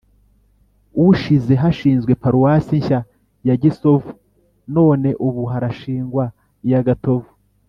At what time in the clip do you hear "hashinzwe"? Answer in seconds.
1.63-2.11